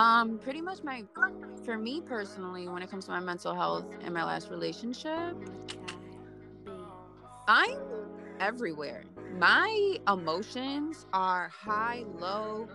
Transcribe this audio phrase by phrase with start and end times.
[0.00, 1.04] Um, pretty much my,
[1.62, 5.36] for me personally, when it comes to my mental health and my last relationship,
[7.46, 7.76] I'm
[8.40, 9.04] everywhere.
[9.36, 12.66] My emotions are high, low.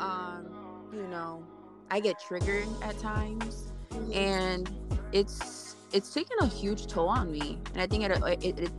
[0.00, 1.46] Um, you know,
[1.92, 3.70] I get triggered at times,
[4.12, 4.68] and
[5.12, 7.60] it's it's taken a huge toll on me.
[7.72, 8.10] And I think it,
[8.44, 8.70] it, it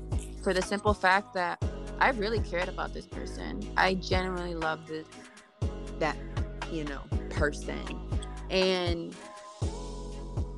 [0.43, 1.64] for the simple fact that
[2.02, 3.62] I really cared about this person.
[3.77, 5.07] I genuinely love this
[6.00, 6.18] that
[6.70, 7.00] you know
[7.36, 7.84] person,
[8.50, 9.16] and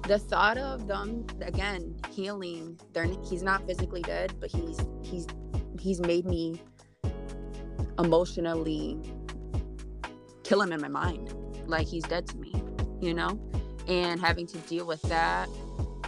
[0.08, 2.80] the thought of them again healing.
[2.94, 5.28] They're he's not physically dead, but he's he's
[5.80, 6.62] he's made me
[8.00, 9.00] emotionally
[10.44, 11.34] kill him in my mind.
[11.66, 12.54] Like he's dead to me
[13.02, 13.40] you know?
[13.88, 15.48] And having to deal with that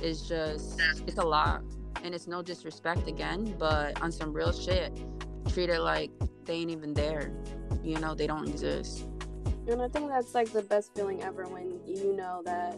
[0.01, 1.63] is just it's a lot.
[2.03, 4.97] And it's no disrespect again but on some real shit
[5.49, 6.11] treat it like
[6.45, 7.31] they ain't even there.
[7.83, 9.05] You know they don't exist
[9.71, 12.77] and i think that's like the best feeling ever when you know that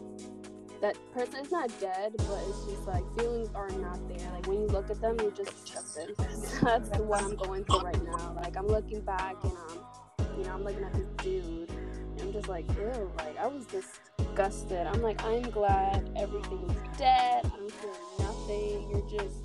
[0.82, 4.28] that person is not dead, but it's just like feelings are not there.
[4.32, 6.16] Like when you look at them, you're just disgusted.
[6.62, 8.32] That's what I'm going through right now.
[8.34, 12.32] Like I'm looking back and I'm, you know, I'm looking at this dude, and I'm
[12.32, 13.12] just like, ew.
[13.18, 14.88] Like I was disgusted.
[14.88, 17.44] I'm like, I'm glad everything is dead.
[17.44, 18.90] I'm feeling nothing.
[18.90, 19.36] You're just,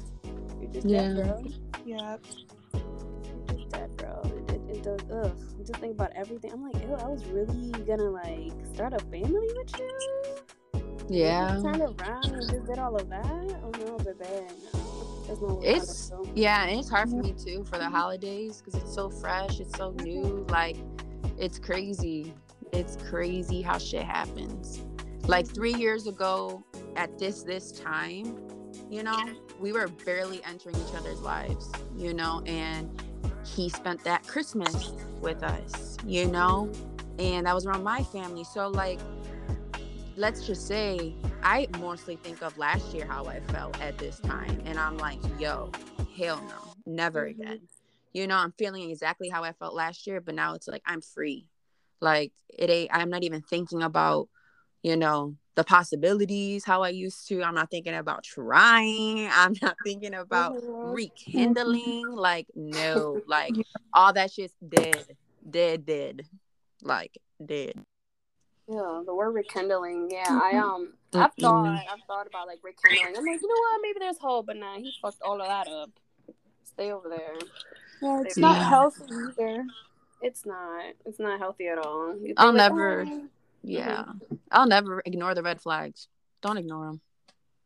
[0.59, 1.13] you're just yeah.
[1.13, 1.45] dead, bro.
[1.85, 2.25] Yep.
[4.77, 5.31] It, it, it does.
[5.31, 5.37] Ugh.
[5.59, 6.51] Just think about everything.
[6.53, 6.93] I'm like, ew.
[6.93, 9.89] I was really gonna like start a family with you.
[11.09, 11.59] Yeah.
[11.61, 13.25] Turned around and just did all of that.
[13.25, 14.47] Oh no, baby.
[15.29, 15.61] No.
[15.63, 17.59] it's yeah, and it's hard for me mm-hmm.
[17.59, 20.21] too for the holidays because it's so fresh, it's so new.
[20.21, 20.51] Mm-hmm.
[20.51, 20.77] Like,
[21.37, 22.33] it's crazy.
[22.73, 24.83] It's crazy how shit happens.
[25.23, 25.53] Like mm-hmm.
[25.53, 26.63] three years ago,
[26.95, 28.37] at this this time,
[28.89, 29.17] you know,
[29.59, 33.01] we were barely entering each other's lives, you know, and
[33.45, 36.71] he spent that Christmas with us, you know,
[37.19, 38.43] and that was around my family.
[38.43, 38.99] So like
[40.17, 44.61] let's just say I mostly think of last year how I felt at this time.
[44.65, 45.71] And I'm like, yo,
[46.17, 47.41] hell no, never mm-hmm.
[47.41, 47.61] again.
[48.13, 51.01] You know, I'm feeling exactly how I felt last year, but now it's like I'm
[51.01, 51.45] free.
[52.01, 54.27] Like it ain't I'm not even thinking about,
[54.87, 57.43] you know, the possibilities how I used to.
[57.43, 59.27] I'm not thinking about trying.
[59.33, 60.91] I'm not thinking about mm-hmm.
[60.93, 62.05] rekindling.
[62.11, 63.53] Like, no, like
[63.93, 65.05] all that shit's dead.
[65.49, 66.25] Dead, dead.
[66.81, 67.73] Like dead.
[68.69, 70.09] Yeah, the word rekindling.
[70.09, 70.59] Yeah, I mm-hmm.
[70.59, 73.17] um, I've thought, I've thought about like rekindling.
[73.17, 73.81] I'm like, you know what?
[73.81, 75.89] Maybe there's hope, but nah, he fucked all of that up.
[76.63, 77.35] Stay over there.
[78.01, 79.65] Yeah, it's Stay not healthy either.
[80.21, 80.93] It's not.
[81.05, 82.15] It's not healthy at all.
[82.37, 83.05] I'll like, never.
[83.05, 83.27] Oh.
[83.67, 84.35] Yeah, mm-hmm.
[84.51, 86.07] I'll never ignore the red flags.
[86.41, 87.01] Don't ignore them.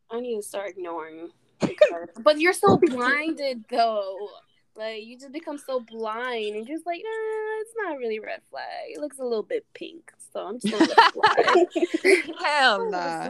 [0.09, 1.29] I need to start ignoring.
[1.61, 2.09] Because...
[2.23, 4.29] but you're so blinded though.
[4.75, 8.89] Like you just become so blind and just like, nah, it's not really red flag.
[8.89, 12.35] It looks a little bit pink, so I'm just gonna let it slide.
[12.43, 13.27] Hell nah.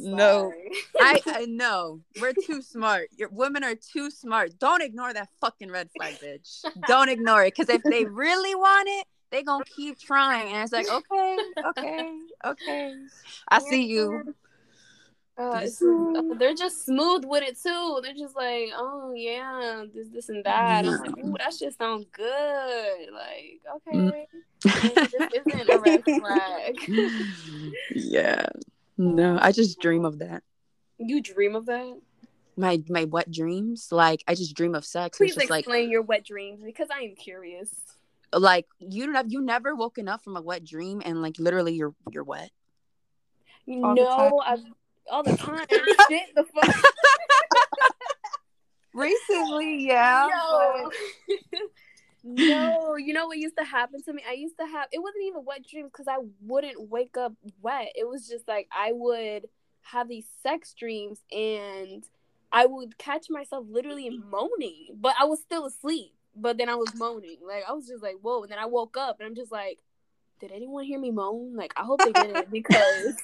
[0.00, 0.52] No,
[1.00, 3.08] I, I know we're too smart.
[3.16, 4.58] Your women are too smart.
[4.58, 6.64] Don't ignore that fucking red flag, bitch.
[6.88, 10.52] Don't ignore it, because if they really want it, they gonna keep trying.
[10.52, 11.36] And it's like, okay,
[11.66, 12.94] okay, okay.
[13.48, 14.34] I see you.
[15.38, 15.66] Uh,
[16.38, 18.00] they're just smooth with it too.
[18.02, 20.86] They're just like, oh yeah, this, this, and that.
[20.86, 23.08] I'm like, ooh, that shit sounds good.
[23.12, 24.26] Like, okay,
[24.64, 26.78] this isn't a red flag.
[27.94, 28.46] yeah,
[28.96, 30.42] no, I just dream of that.
[30.96, 32.00] You dream of that?
[32.56, 35.18] My my wet dreams, like I just dream of sex.
[35.18, 37.74] Please explain like, your wet dreams because I am curious.
[38.32, 41.74] Like you don't have you never woken up from a wet dream and like literally
[41.74, 42.50] you're you're wet.
[43.66, 44.62] no, I've
[45.10, 45.66] all the time.
[46.08, 46.74] Shit, the fuck.
[48.92, 50.28] Recently, yeah.
[50.30, 50.90] No.
[50.90, 51.60] But...
[52.24, 54.22] no, you know what used to happen to me?
[54.28, 57.88] I used to have it wasn't even wet dreams because I wouldn't wake up wet.
[57.94, 59.46] It was just like I would
[59.82, 62.04] have these sex dreams and
[62.50, 66.15] I would catch myself literally moaning, but I was still asleep.
[66.36, 67.38] But then I was moaning.
[67.46, 68.42] Like I was just like, whoa.
[68.42, 69.78] And then I woke up and I'm just like,
[70.38, 71.56] did anyone hear me moan?
[71.56, 73.16] Like, I hope they didn't because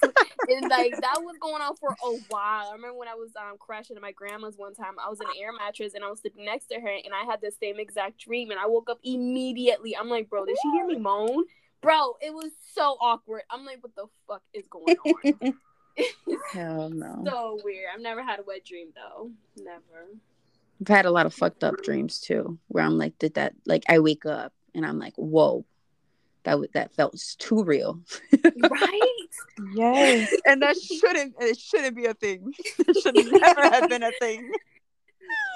[0.47, 2.69] it's like that was going on for a while.
[2.69, 5.27] I remember when I was um crashing at my grandma's one time, I was in
[5.27, 7.79] an air mattress and I was sleeping next to her and I had the same
[7.79, 9.95] exact dream and I woke up immediately.
[9.95, 11.45] I'm like, bro, did she hear me moan?
[11.81, 13.43] Bro, it was so awkward.
[13.49, 15.53] I'm like, what the fuck is going on?
[16.53, 17.23] Hell no.
[17.25, 17.85] So weird.
[17.93, 19.31] I've never had a wet dream though.
[19.57, 20.07] Never.
[20.83, 23.83] I've had a lot of fucked up dreams too, where I'm like, did that like
[23.87, 25.63] I wake up and I'm like, whoa,
[26.43, 28.01] that w- that felt too real.
[28.69, 29.17] right?
[29.73, 30.29] Yes.
[30.45, 32.53] and that shouldn't it shouldn't be a thing.
[32.79, 34.51] It should never have been a thing.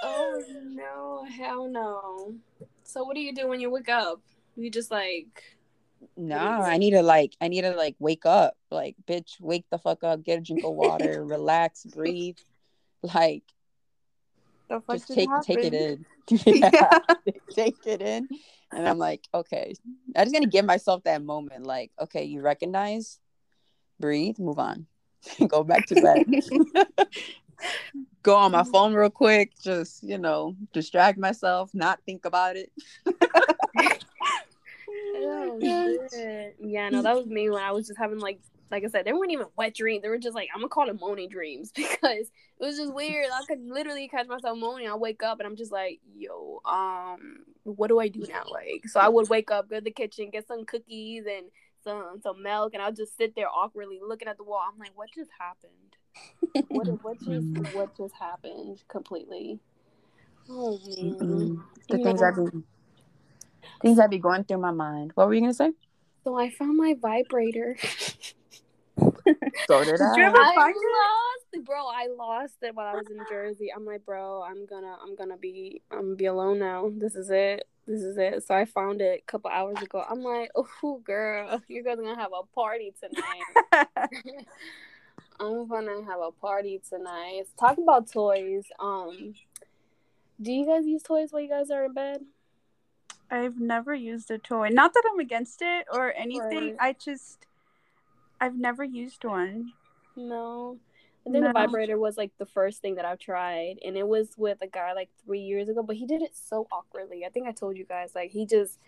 [0.03, 2.33] Oh no, hell no.
[2.83, 4.21] So what do you do when you wake up?
[4.55, 5.43] You just like
[6.15, 8.55] No, I need to like I need to like wake up.
[8.71, 12.37] Like, bitch, wake the fuck up, get a drink of water, relax, breathe.
[13.03, 13.43] Like
[14.69, 16.05] The fuck just take take it in.
[16.45, 16.99] Yeah.
[17.55, 18.27] take it in.
[18.71, 19.73] And I'm like, okay.
[20.15, 23.19] I just gonna give myself that moment, like, okay, you recognize,
[23.99, 24.87] breathe, move on.
[25.47, 26.25] Go back to bed.
[28.23, 32.71] Go on my phone real quick, just you know, distract myself, not think about it.
[35.19, 36.55] Oh, shit.
[36.59, 39.13] Yeah, no, that was me when I was just having like, like I said, they
[39.13, 40.01] weren't even wet dreams.
[40.03, 42.27] They were just like, I'm gonna call them moaning dreams because
[42.59, 43.27] it was just weird.
[43.33, 44.89] I could literally catch myself moaning.
[44.89, 48.43] I wake up and I'm just like, yo, um, what do I do now?
[48.51, 51.45] Like, so I would wake up, go to the kitchen, get some cookies and
[51.83, 54.61] some some milk, and I'll just sit there awkwardly looking at the wall.
[54.71, 56.67] I'm like, what just happened?
[56.69, 59.59] What what just what just happened completely?
[60.49, 61.61] Oh man.
[61.89, 62.63] The You things know- I've been
[63.81, 65.11] things I've going through my mind.
[65.15, 65.71] What were you gonna say?
[66.23, 67.77] So I found my vibrator.
[69.67, 70.27] So did Did you I.
[70.27, 71.85] ever I find lost bro.
[71.87, 73.71] I lost it while I was in Jersey.
[73.75, 76.91] I'm like, bro, I'm gonna, I'm gonna be, I'm gonna be alone now.
[76.95, 77.67] This is it.
[77.85, 78.43] This is it.
[78.45, 80.03] So I found it a couple hours ago.
[80.09, 83.87] I'm like, oh, girl, you guys are gonna have a party tonight.
[85.39, 87.43] I'm gonna have a party tonight.
[87.59, 88.65] Talk about toys.
[88.79, 89.33] Um,
[90.41, 92.21] do you guys use toys while you guys are in bed?
[93.29, 94.69] I've never used a toy.
[94.69, 96.75] Not that I'm against it or anything.
[96.75, 96.75] Right.
[96.79, 97.45] I just
[98.39, 99.73] I've never used one.
[100.15, 100.77] No.
[101.25, 101.47] I think No.
[101.49, 104.67] the vibrator was like the first thing that I've tried, and it was with a
[104.67, 107.25] guy like three years ago, but he did it so awkwardly.
[107.25, 108.79] I think I told you guys, like he just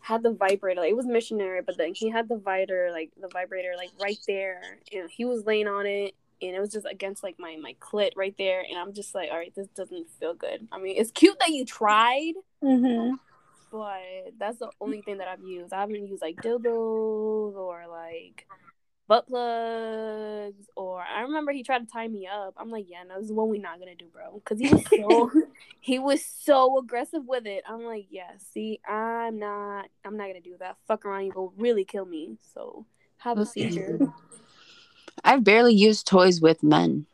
[0.00, 0.80] had the vibrator.
[0.82, 4.18] Like, it was missionary, but then he had the vibrator, like the vibrator, like right
[4.28, 4.60] there,
[4.92, 8.12] and he was laying on it, and it was just against like my my clit
[8.14, 10.68] right there, and I'm just like, all right, this doesn't feel good.
[10.70, 13.14] I mean, it's cute that you tried, Mm-hmm.
[13.70, 14.00] But
[14.38, 15.72] that's the only thing that I've used.
[15.72, 18.46] I haven't used like dildos or like
[19.06, 22.54] butt plugs or I remember he tried to tie me up.
[22.56, 24.34] I'm like, yeah, no, this is what we're not gonna do, bro.
[24.44, 25.30] Because he was so
[25.80, 27.64] he was so aggressive with it.
[27.68, 30.76] I'm like, yeah, see, I'm not I'm not gonna do that.
[30.86, 32.36] Fuck around, you go really kill me.
[32.54, 32.86] So
[33.18, 33.98] have a seizure.
[35.24, 37.06] I've barely used toys with men.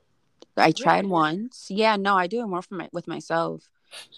[0.56, 1.08] I tried Really?
[1.08, 1.66] once.
[1.70, 3.68] Yeah, no, I do it more for my with myself.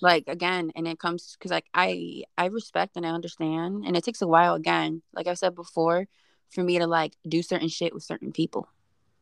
[0.01, 4.05] Like again, and it comes because like I I respect and I understand, and it
[4.05, 4.55] takes a while.
[4.55, 6.07] Again, like I said before,
[6.51, 8.69] for me to like do certain shit with certain people,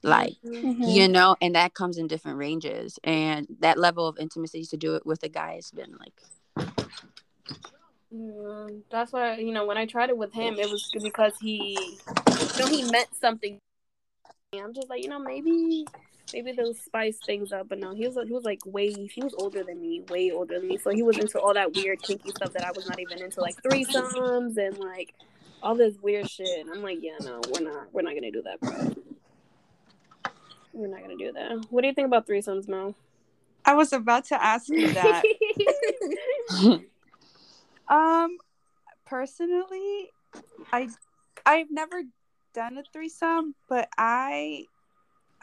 [0.02, 0.86] like Mhm.
[0.86, 4.94] you know, and that comes in different ranges, and that level of intimacy to do
[4.96, 6.20] it with a guy has been like
[8.14, 11.76] Mm, that's why you know when I tried it with him, it was because he,
[12.56, 13.58] you know, he meant something.
[14.54, 15.84] I'm just like, you know, maybe,
[16.32, 17.68] maybe they'll spice things up.
[17.68, 20.58] But no, he was he was like way he was older than me, way older
[20.58, 20.78] than me.
[20.78, 23.40] So he was into all that weird kinky stuff that I was not even into,
[23.40, 25.14] like threesomes and like
[25.62, 26.60] all this weird shit.
[26.60, 28.94] And I'm like, yeah, no, we're not, we're not gonna do that, bro.
[30.72, 31.66] We're not gonna do that.
[31.70, 32.94] What do you think about threesomes, Mel?
[33.64, 35.22] I was about to ask you that.
[37.88, 38.38] um
[39.06, 40.10] personally,
[40.72, 40.88] I
[41.46, 42.02] I've never
[42.54, 44.66] done a threesome, but I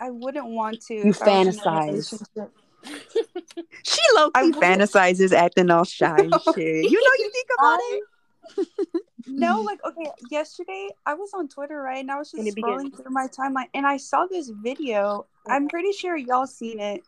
[0.01, 0.95] I wouldn't want to.
[0.95, 2.25] You if I was in a fantasize.
[3.83, 6.57] she low I key would- fantasizes acting all shy and shit.
[6.57, 8.03] You know, you think about I- it.
[9.27, 11.99] No, like okay, yesterday I was on Twitter, right?
[11.99, 12.91] And I was just scrolling beginning.
[12.91, 15.25] through my timeline and I saw this video.
[15.47, 17.03] I'm pretty sure y'all seen it.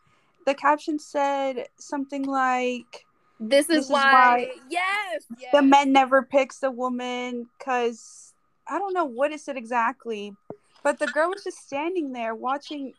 [0.46, 3.06] The caption said something like
[3.40, 5.50] This is, This is why, why yes, yes.
[5.54, 8.34] the man never picks a woman because
[8.70, 10.34] I don't know what it said exactly,
[10.84, 12.94] but the girl was just standing there watching,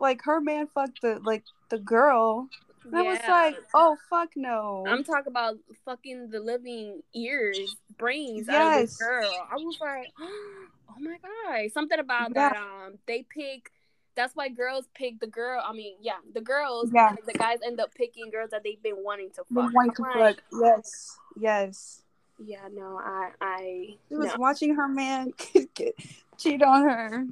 [0.00, 2.48] like her man fuck the like the girl.
[2.84, 4.84] And I was like, oh fuck no.
[4.88, 9.30] I'm talking about fucking the living ears, brains out of this girl.
[9.50, 12.50] I was like, oh my god, something about Yeah.
[12.50, 12.56] that.
[12.56, 13.70] Um, they pick.
[14.14, 15.62] That's why girls pick the girl.
[15.64, 16.90] I mean, yeah, the girls.
[16.92, 17.14] Yeah.
[17.24, 19.72] The guys end up picking girls that they've been wanting to fuck.
[19.72, 20.36] wanting to fuck.
[20.60, 22.02] Yes, yes.
[22.44, 25.32] Yeah, no, I, I She was no, watching her man
[25.74, 25.94] get,
[26.38, 27.26] cheat on her.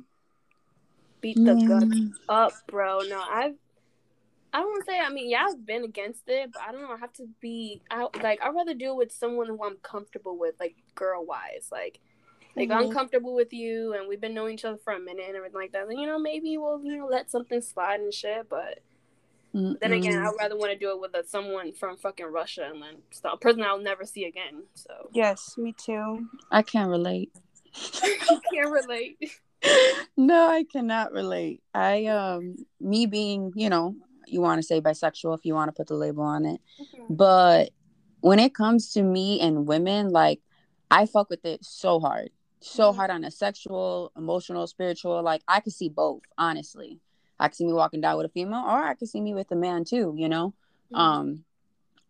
[1.20, 2.12] beat the guts Mm.
[2.30, 3.00] up, bro.
[3.02, 3.54] No, I've.
[4.52, 4.98] I won't say.
[4.98, 6.90] I mean, yeah, I've been against it, but I don't know.
[6.90, 7.82] I have to be.
[7.90, 8.42] I like.
[8.42, 11.68] I'd rather deal with someone who I'm comfortable with, like girl wise.
[11.70, 12.00] Like,
[12.56, 12.92] like I'm Mhm.
[12.92, 15.72] comfortable with you, and we've been knowing each other for a minute and everything like
[15.72, 15.86] that.
[15.88, 18.48] Then you know, maybe we'll you know let something slide and shit.
[18.48, 18.80] But
[19.52, 22.82] then again, I'd rather want to do it with a, someone from fucking Russia and
[22.82, 24.62] then stop, a person I'll never see again.
[24.74, 26.28] So Yes, me too.
[26.50, 27.30] I can't relate.
[28.52, 29.18] can't relate.
[30.16, 31.62] no, I cannot relate.
[31.74, 33.94] I um me being, you know,
[34.26, 36.60] you want to say bisexual if you want to put the label on it.
[37.08, 37.70] But
[38.20, 40.40] when it comes to me and women, like
[40.90, 42.30] I fuck with it so hard.
[42.62, 42.96] so Mhm.
[42.96, 45.22] hard on a sexual, emotional, spiritual.
[45.22, 47.00] Like I could see both, honestly.
[47.38, 49.50] I could see me walking down with a female, or I could see me with
[49.50, 50.12] a man too.
[50.14, 50.52] You know,
[50.92, 50.98] Mhm.
[50.98, 51.44] um,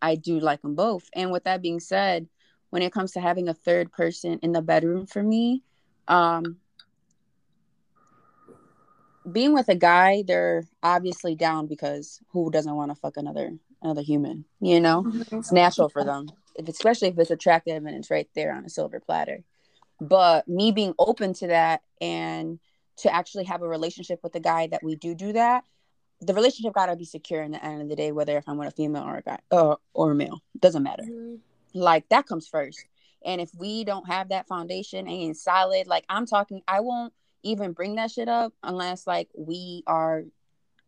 [0.01, 1.09] I do like them both.
[1.13, 2.27] And with that being said,
[2.71, 5.61] when it comes to having a third person in the bedroom for me,
[6.07, 6.57] um,
[9.31, 13.51] being with a guy, they're obviously down because who doesn't want to fuck another
[13.83, 14.45] another human?
[14.59, 18.53] You know, it's natural for them, if, especially if it's attractive and it's right there
[18.53, 19.43] on a silver platter.
[19.99, 22.59] But me being open to that and
[22.97, 25.63] to actually have a relationship with a guy that we do do that,
[26.21, 28.57] the relationship got to be secure in the end of the day, whether if I'm
[28.57, 31.03] with a female or a guy uh, or a male, doesn't matter.
[31.03, 31.39] Mhm.
[31.73, 32.85] Like that comes first.
[33.23, 37.13] And if we don't have that foundation and solid, like I'm talking, I won't
[37.43, 40.23] even bring that shit up unless like we are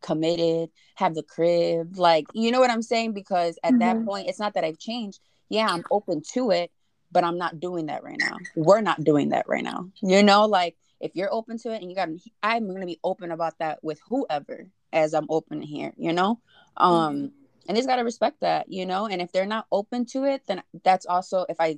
[0.01, 3.13] committed, have the crib, like you know what I'm saying?
[3.13, 4.05] Because at that Mhm.
[4.05, 5.19] point, it's not that I've changed.
[5.49, 6.71] Yeah, I'm open to it,
[7.11, 8.37] but I'm not doing that right now.
[8.55, 9.89] We're not doing that right now.
[10.01, 12.09] You know, like if you're open to it and you got
[12.41, 16.39] I'm gonna be open about that with whoever as I'm open here, you know?
[16.77, 17.31] Um
[17.67, 20.61] and it's gotta respect that, you know, and if they're not open to it, then
[20.83, 21.77] that's also if I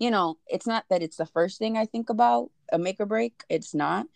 [0.00, 3.06] you know, it's not that it's the first thing I think about a make or
[3.06, 3.42] break.
[3.48, 4.06] It's not.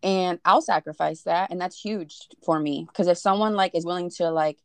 [0.00, 1.50] And I'll sacrifice that.
[1.50, 2.86] And that's huge for me.
[2.94, 4.58] Cause if someone like is willing to like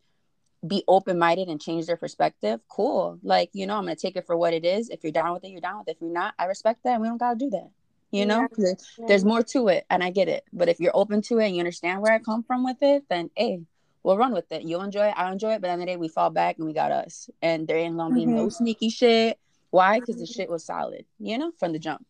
[0.67, 3.17] be open minded and change their perspective, cool.
[3.23, 4.89] Like, you know, I'm gonna take it for what it is.
[4.89, 5.95] If you're down with it, you're down with it.
[5.95, 6.93] If you're not, I respect that.
[6.93, 7.69] And we don't gotta do that.
[8.11, 8.47] You know, Yeah.
[8.47, 9.05] 'Cause there- Yeah.
[9.07, 10.43] there's more to it and I get it.
[10.53, 13.05] But if you're open to it and you understand where I come from with it,
[13.09, 13.61] then hey,
[14.07, 14.63] we'll run with it.
[14.63, 16.29] You'll enjoy it, I'll enjoy it, but at the end of the day, we fall
[16.29, 17.29] back and we got us.
[17.41, 18.49] And there ain't gonna be no mm-hmm.
[18.49, 19.37] sneaky shit.
[19.69, 19.97] Why?
[19.97, 19.99] Mm-hmm.
[19.99, 22.05] Because the shit was solid, you know, from the jump.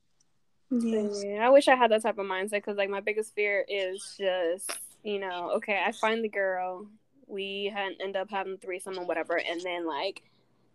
[0.69, 1.23] Yes.
[1.25, 4.15] Yeah, I wish I had that type of mindset because like my biggest fear is
[4.19, 4.71] just
[5.03, 6.87] you know okay I find the girl
[7.25, 10.23] we had end up having threesome or whatever and then like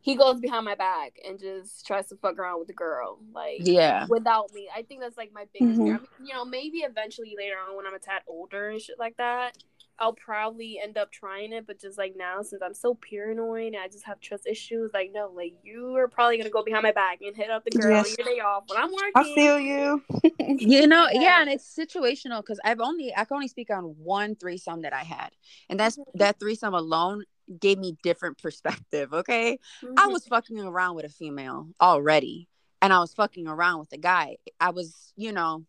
[0.00, 3.58] he goes behind my back and just tries to fuck around with the girl like
[3.60, 4.06] Yeah.
[4.08, 6.04] without me I think that's like my biggest fear mm-hmm.
[6.04, 8.98] I mean, you know maybe eventually later on when I'm a tad older and shit
[8.98, 9.58] like that
[9.98, 13.82] I'll probably end up trying it but just like now since I'm so paranoid and
[13.82, 16.92] I just have trust issues like no like you are probably gonna go behind my
[16.92, 18.06] back and hit up the girl Yes.
[18.06, 20.02] on your day off when I'm working I feel you.
[20.58, 21.40] You know, yeah, Yeah.
[21.42, 25.02] and it's situational because I've only I can only speak on one threesome that I
[25.02, 25.30] had,
[25.68, 26.04] and that's Mhm.
[26.14, 27.24] that threesome alone
[27.58, 29.12] gave me different perspective.
[29.12, 29.58] Okay,
[29.96, 30.12] I Mhm.
[30.12, 32.48] was fucking around with a female already,
[32.80, 34.36] and I was fucking around with a guy.
[34.60, 35.64] I was, you know,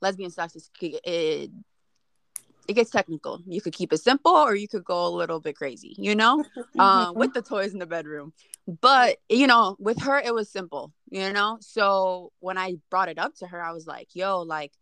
[0.00, 0.70] lesbian sex is
[2.68, 3.42] it, gets technical.
[3.46, 5.94] You could keep it simple, or you could go a little bit crazy.
[5.98, 6.44] You know,
[6.78, 8.32] um, with the toys in the bedroom.
[8.80, 10.92] But you know, with her, it was simple.
[11.10, 14.72] You know, so when I brought it up to her, I was like, "Yo, like."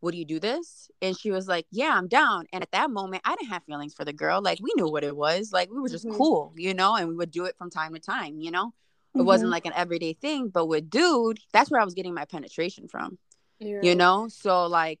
[0.00, 0.90] Would you do this?
[1.00, 2.44] And she was like, Yeah, I'm down.
[2.52, 4.42] And at that moment, I didn't have feelings for the girl.
[4.42, 5.50] Like, we knew what it was.
[5.50, 6.14] Like, we were just Mhm.
[6.18, 8.74] cool, you know, and we would do it from time to time, you know?
[9.14, 9.24] It Mhm.
[9.24, 10.48] wasn't like an everyday thing.
[10.50, 13.16] But with dude, that's where I was getting my penetration from
[13.60, 13.78] Yeah.
[13.82, 15.00] you know so like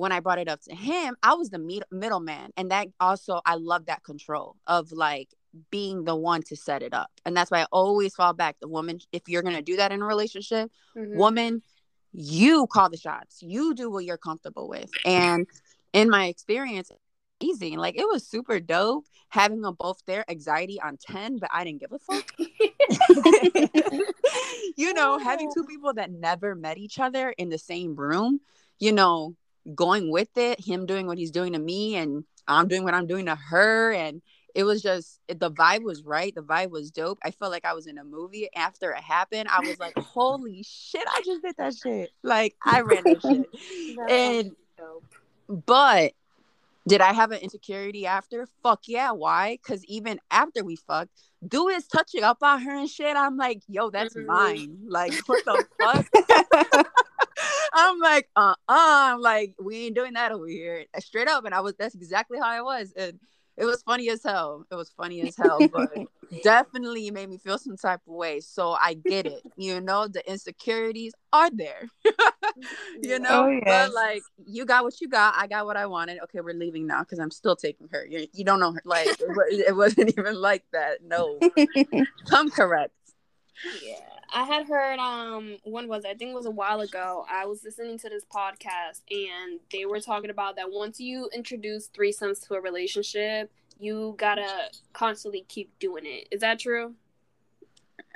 [0.00, 3.54] when i brought it up to him i was the middleman and that also i
[3.54, 5.28] love that control of like
[5.70, 8.68] being the one to set it up and that's why i always fall back the
[8.68, 11.14] woman if you're going to do that in a relationship Mhm.
[11.14, 11.62] woman
[12.12, 15.46] you call the shots you do what you're comfortable with and
[15.92, 16.90] in my experience
[17.40, 21.64] easy like it was super dope having them both there anxiety on 10 but i
[21.64, 22.32] didn't give a fuck
[24.76, 28.40] you know, having two people that never met each other in the same room,
[28.78, 29.34] you know,
[29.74, 33.06] going with it, him doing what he's doing to me, and I'm doing what I'm
[33.06, 33.92] doing to her.
[33.92, 34.22] And
[34.54, 36.34] it was just, it, the vibe was right.
[36.34, 37.18] The vibe was dope.
[37.24, 39.48] I felt like I was in a movie after it happened.
[39.50, 42.10] I was like, holy shit, I just did that shit.
[42.22, 43.46] Like, I ran that shit.
[43.96, 44.56] That And,
[45.66, 46.12] but
[46.88, 48.48] did I have an insecurity after?
[48.62, 49.12] Fuck yeah.
[49.12, 49.58] Why?
[49.62, 51.10] Because even after we fucked,
[51.46, 53.16] do is touching up on her and shit.
[53.16, 54.26] I'm like, yo, that's Mhm.
[54.26, 54.78] mine.
[54.88, 56.06] Like, what the fuck?
[57.72, 60.84] I'm like, uh uh I'm like, we ain't doing that over here.
[60.98, 61.44] Straight up.
[61.44, 62.92] And I was, that's exactly how I was.
[62.96, 63.18] And
[63.56, 64.64] it was funny as hell.
[64.70, 65.90] It was funny as hell, but
[66.42, 68.40] definitely made me feel some type of way.
[68.40, 69.42] So I get it.
[69.56, 71.88] You know, the insecurities are there.
[73.02, 73.62] you know, Oh, yes.
[73.66, 75.34] but like, you got what you got.
[75.36, 76.20] I got what I wanted.
[76.24, 78.06] Okay, we're leaving now because I'm still taking her.
[78.06, 78.82] You, you don't know her.
[78.84, 80.98] Like, it, it wasn't even like that.
[81.04, 81.38] No,
[82.28, 82.94] come correct.
[83.82, 83.98] Yeah,
[84.32, 86.08] I had heard um when was it?
[86.08, 87.24] I think it was a while ago.
[87.30, 91.88] I was listening to this podcast and they were talking about that once you introduce
[91.88, 96.28] threesomes to a relationship, you gotta constantly keep doing it.
[96.30, 96.94] Is that true?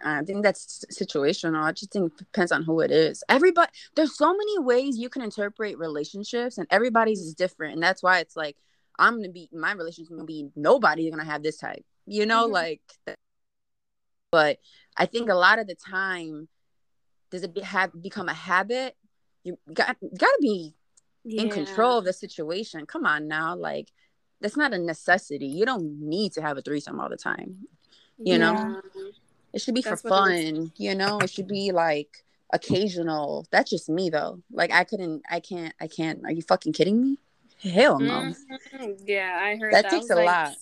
[0.04, 1.62] I think that's situational.
[1.62, 3.22] I just think it depends on who it is.
[3.28, 7.74] Everybody, there's so many ways you can interpret relationships, and everybody's is different.
[7.74, 8.56] And that's why it's like
[8.98, 12.52] I'm gonna be my relationship's gonna be nobody's gonna have this type, you know, Mhm.
[12.52, 12.80] like.
[14.34, 14.58] But
[14.96, 16.48] I think a lot of the time,
[17.30, 18.96] does it be, have become a habit?
[19.44, 20.74] You got gotta be
[21.22, 21.42] yeah.
[21.42, 22.84] in control of the situation.
[22.84, 23.92] Come on now, like
[24.40, 25.46] that's not a necessity.
[25.46, 27.68] You don't need to have a threesome all the time.
[28.18, 28.82] You know,
[29.52, 30.58] it should be That's for what it is.
[30.58, 30.72] fun.
[30.78, 33.46] You know, it should be like occasional.
[33.52, 34.42] That's just me though.
[34.50, 36.24] Like I couldn't, I can't, I can't.
[36.24, 37.18] Are you fucking kidding me?
[37.62, 38.32] Hell no.
[38.74, 38.98] Mhm.
[39.04, 39.90] Yeah, I heard That that.
[39.90, 40.56] Takes was a like, lot.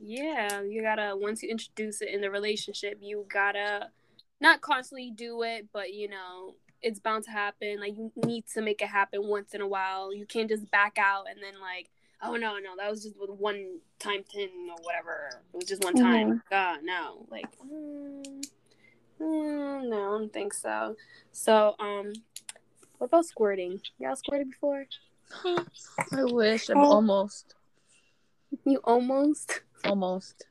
[0.00, 3.90] Yeah, you gotta once you introduce it in the relationship, you gotta
[4.40, 7.80] not constantly do it, but you know it's bound to happen.
[7.80, 10.12] Like you need to make it happen once in a while.
[10.14, 11.88] You can't just back out and then like,
[12.22, 15.30] oh no, no, that was just with one time ten or whatever.
[15.52, 16.42] It was just one time.
[16.50, 18.44] God, no, like, mm,
[19.20, 20.96] mm, no, I don't think so.
[21.32, 22.12] So, um,
[22.98, 23.80] what about squirting?
[23.98, 24.86] Y'all squirted before?
[25.44, 26.68] I wish.
[26.68, 26.90] I'm Oh.
[26.92, 27.54] almost,
[28.64, 29.62] You almost.
[29.84, 30.44] Almost.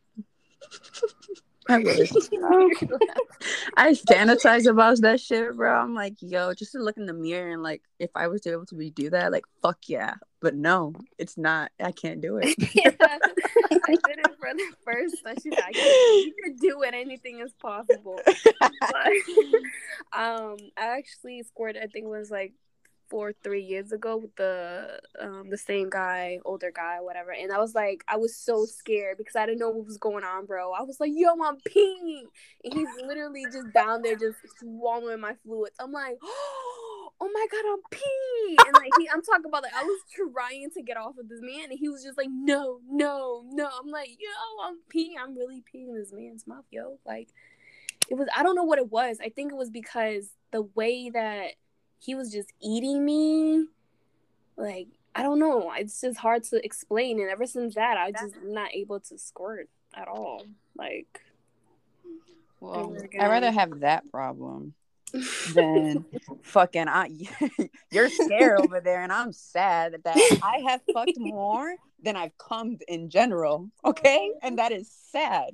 [1.70, 2.12] I wish.
[3.78, 5.74] I fantasize about that shit, bro.
[5.74, 8.66] I'm like, yo, just to look in the mirror and like, if I was able
[8.68, 10.16] to redo that, like, fuck yeah.
[10.42, 11.72] But no, it's not.
[11.82, 12.56] I can't do it.
[12.76, 15.36] yeah, I did it for the first time.
[15.42, 16.94] She's like, you could do it.
[16.94, 18.20] Anything is possible.
[18.60, 21.78] But, um, I actually scored.
[21.78, 22.54] I think it was like
[23.14, 27.32] four, three years ago with the um the same guy, older guy, whatever.
[27.32, 30.24] And I was like, I was so scared because I didn't know what was going
[30.24, 30.72] on, bro.
[30.72, 32.24] I was like, yo, I'm peeing,
[32.64, 35.76] and he's literally just down there just swallowing my fluids.
[35.80, 36.18] I'm like.
[37.22, 40.72] Oh my god, I'm peeing, and like he, I'm talking about like I was trying
[40.72, 43.70] to get off of this man, and he was just like, no, no, no.
[43.82, 45.14] I'm like, yo, I'm peeing.
[45.24, 46.98] I'm really peeing this man's mouth, yo.
[47.06, 47.30] Like,
[48.10, 48.28] it was.
[48.36, 49.20] I don't know what it was.
[49.24, 51.54] I think it was because the way that
[52.04, 53.68] he was just eating me,
[54.58, 55.72] like I don't know.
[55.78, 57.20] It's just hard to explain.
[57.20, 60.44] And ever since that, I just not able to squirt at all.
[60.76, 61.22] Like,
[62.60, 64.74] Well, I'd rather have that problem
[65.54, 66.06] than
[66.42, 67.12] fucking I.
[67.92, 72.80] You're scared over there, and I'm sad that I have fucked more than I've come
[72.88, 73.70] in general.
[73.86, 75.52] Okay, and that is sad.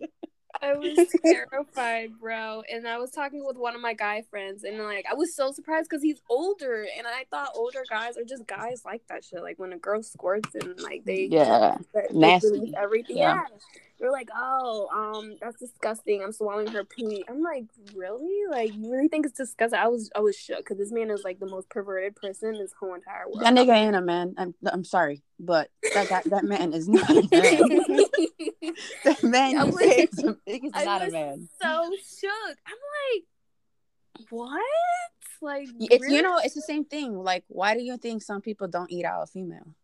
[0.61, 2.63] I was terrified, bro.
[2.71, 5.51] And I was talking with one of my guy friends, and like I was so
[5.51, 9.41] surprised because he's older, and I thought older guys are just guys like that shit.
[9.41, 12.73] Like when a girl squirts and like they Yeah, they nasty.
[12.77, 13.17] everything.
[13.17, 13.43] Yeah.
[13.49, 13.57] Yeah.
[13.99, 16.23] They're like, oh, um, that's disgusting.
[16.23, 17.25] I'm swallowing her pee.
[17.27, 18.43] I'm like, really?
[18.49, 19.77] Like, you really think it's disgusting?
[19.77, 22.61] I was, I was shook because this man is like the most perverted person in
[22.61, 23.41] this whole entire world.
[23.41, 24.35] that nigga ain't a man.
[24.37, 27.27] I'm, I'm sorry, but that guy, that man is not a man.
[29.03, 31.49] that man I was- is, a- is I not a man.
[31.61, 32.57] so shook.
[32.65, 32.77] I'm
[34.23, 34.61] like, what?
[35.41, 36.15] Like, It's really?
[36.17, 37.17] you know, it's the same thing.
[37.17, 39.75] Like, why do you think some people don't eat out a female?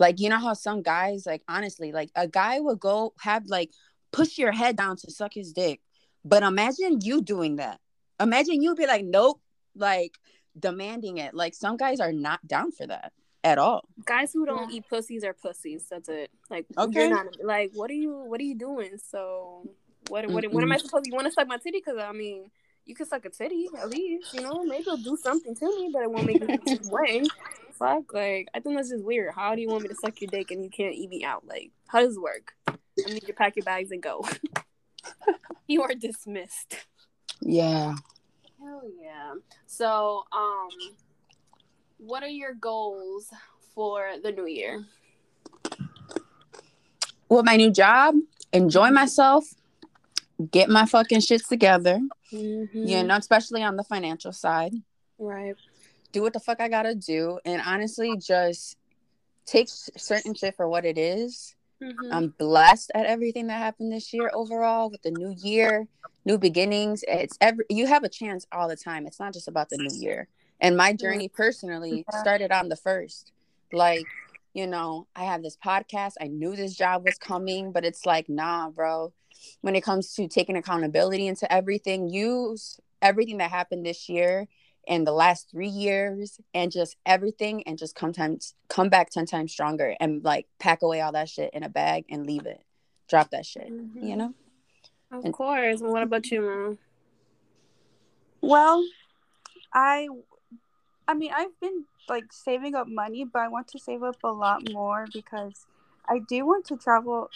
[0.00, 3.70] Like, you know how some guys, like, honestly, like a guy would go have like
[4.12, 5.80] push your head down to suck his dick.
[6.24, 7.78] But imagine you doing that.
[8.18, 9.40] Imagine you'd be like, nope,
[9.76, 10.16] like
[10.58, 11.34] demanding it.
[11.34, 13.12] Like some guys are not down for that
[13.44, 13.84] at all.
[14.06, 15.86] guys who don't eat pussies are pussies.
[15.90, 16.30] That's it.
[16.48, 17.08] Like, Okay.
[17.08, 18.98] not like, what are you, what are you doing?
[18.98, 19.68] So,
[20.08, 21.04] what, what, what am I supposed?
[21.04, 21.82] To, you want to suck my titty?
[21.84, 22.50] Because I mean,
[22.86, 24.34] you can suck a titty at least.
[24.34, 27.22] You know, maybe it'll do something to me, but it won't make me way.
[27.78, 29.34] Fuck, like I think that's just weird.
[29.34, 31.46] How do you want me to suck your dick and you can't eat me out?
[31.46, 32.52] Like, how does it work?
[32.68, 32.74] I
[33.08, 34.24] need you to pack your bags and go.
[35.66, 36.76] you are dismissed.
[37.40, 37.94] Yeah.
[38.58, 39.34] Hell yeah.
[39.66, 40.68] So, um,
[41.96, 43.30] what are your goals
[43.74, 44.84] for the new year?
[47.28, 48.16] With my new job,
[48.52, 49.54] enjoy myself,
[50.46, 52.00] get my fucking shits together.
[52.32, 52.86] Mm-hmm.
[52.86, 54.72] You know, especially on the financial side.
[55.18, 55.54] right.
[56.12, 58.76] do what the fuck I gotta do, and honestly, just
[59.46, 61.54] take certain shit for what it is.
[61.82, 62.12] Mm-hmm.
[62.12, 65.88] I'm blessed at everything that happened this year overall with the new year,
[66.24, 67.02] new beginnings.
[67.08, 69.06] It's every you have a chance all the time.
[69.06, 70.28] It's not just about the new year.
[70.60, 73.32] And my journey personally started on the first.
[73.72, 74.04] Like,
[74.52, 76.14] you know, I have this podcast.
[76.20, 79.12] I knew this job was coming, but it's like, nah, bro.
[79.60, 84.46] When it comes to taking accountability into everything, use everything that happened this year
[84.88, 89.26] and the last three years and just everything and just come times come back 10
[89.26, 92.62] times stronger and like pack away all that shit in a bag and leave it
[93.08, 94.02] drop that shit Mhm.
[94.08, 94.34] you know
[95.12, 95.80] Of And- course.
[95.80, 96.78] What about you, Mom?
[98.40, 98.84] Well,
[99.72, 100.08] I,
[101.08, 104.28] I mean, I've been like saving up money, but I want to save up a
[104.32, 105.66] lot more because
[106.08, 107.28] I do want to travel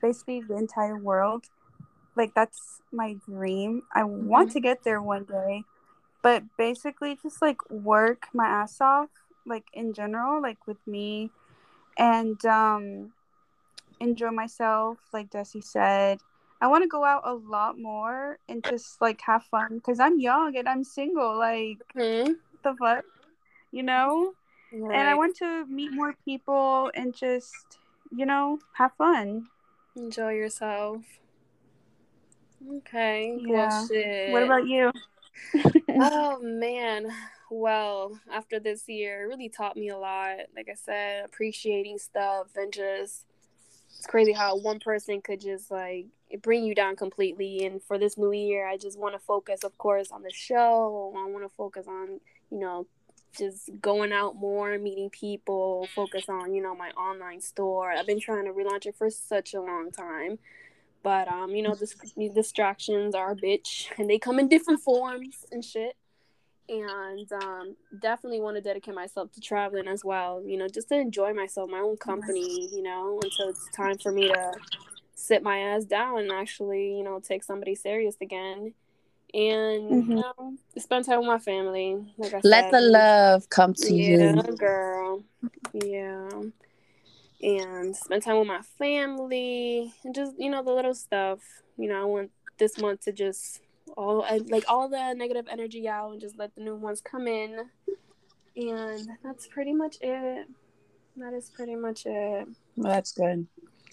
[0.00, 1.46] basically the entire world.
[2.16, 3.82] Like that's my dream.
[3.92, 5.64] I want to get there one day,
[6.22, 9.10] but basically just like work my ass off,
[9.46, 11.30] like in general, like with me,
[11.98, 13.12] and um,
[14.00, 16.20] enjoy myself, like Desi said.
[16.60, 20.18] I want to go out a lot more and just like have fun because I'm
[20.18, 21.36] young and I'm single.
[21.38, 22.32] Like Hmm?
[22.62, 23.04] the fuck,
[23.72, 24.32] you know.
[24.72, 24.98] Right.
[24.98, 27.78] And I want to meet more people and just
[28.10, 29.48] you know have fun.
[29.96, 31.02] Enjoy yourself.
[32.78, 33.38] Okay.
[33.46, 33.86] Yeah.
[33.88, 34.32] Well.
[34.32, 34.92] What about you?
[35.98, 37.06] Oh man.
[37.50, 40.36] Well, after this year, it really taught me a lot.
[40.54, 43.24] Like I said, appreciating stuff and just
[43.98, 46.06] it's crazy how one person could just like
[46.42, 47.64] bring you down completely.
[47.64, 51.14] And for this new year, I just want to focus, of course, on the show.
[51.16, 52.86] I want to focus on, you know,
[53.36, 57.92] just going out more, meeting people, focus on, you know, my online store.
[57.92, 60.38] I've been trying to relaunch it for such a long time.
[61.02, 64.80] But um, you know, this, these distractions are a bitch and they come in different
[64.80, 65.94] forms and shit.
[66.68, 70.96] And um, definitely want to dedicate myself to traveling as well, you know, just to
[70.96, 74.52] enjoy myself, my own company, you know, until it's time for me to
[75.14, 78.74] sit my ass down and actually, you know, take somebody serious again.
[79.36, 80.08] And Mhm.
[80.08, 82.14] you know, spend time with my family.
[82.16, 84.42] Like I Let the love come to Yeah, you.
[84.56, 85.24] girl.
[85.74, 86.42] Yeah.
[87.42, 91.40] And spend time with my family and just, you know, the little stuff.
[91.76, 93.60] You know, I want this month to just
[93.94, 97.68] all like all the negative energy out and just let the new ones come in.
[98.56, 100.46] And that's pretty much it.
[101.18, 102.48] That is pretty much it.
[102.76, 103.48] Well, that's good.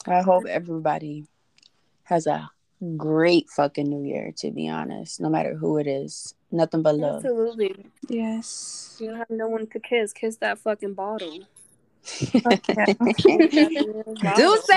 [0.06, 1.28] I hope everybody
[2.04, 2.50] has a
[2.98, 6.36] great fucking new year, to be honest, no matter who it is.
[6.52, 7.26] Nothing but love.
[7.26, 7.86] Absolutely.
[8.10, 8.98] Yes.
[9.00, 10.14] You don't have no one to kiss.
[10.14, 11.40] Kiss that fucking bottle.
[12.04, 12.86] Fuck yeah.
[14.36, 14.70] Deuce!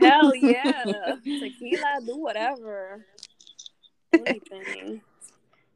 [0.00, 0.84] Hell yeah.
[1.22, 3.04] Tequila, do whatever.
[4.12, 5.02] Anything.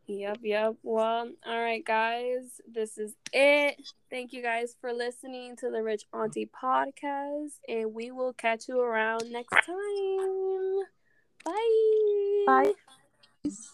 [0.06, 0.74] Yep, yep.
[0.82, 2.62] Well, all right, guys.
[2.66, 3.76] This is it.
[4.10, 8.80] Thank you guys for listening to the Rich Auntie podcast, and we will catch you
[8.80, 10.86] around next time.
[11.48, 12.46] Bye.
[12.46, 12.74] Bye.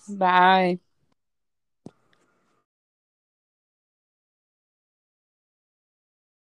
[0.08, 0.78] Bye.